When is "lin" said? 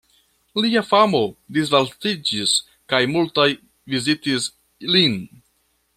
4.97-5.19